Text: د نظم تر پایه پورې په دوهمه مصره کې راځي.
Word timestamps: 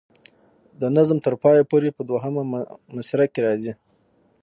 د 0.81 0.83
نظم 0.97 1.17
تر 1.25 1.33
پایه 1.43 1.63
پورې 1.71 1.89
په 1.97 2.01
دوهمه 2.09 2.43
مصره 2.95 3.25
کې 3.33 3.39
راځي. 3.47 3.73